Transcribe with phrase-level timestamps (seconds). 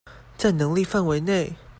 [0.35, 1.55] 在能力範圍內